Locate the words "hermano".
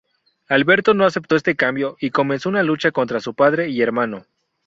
3.83-4.25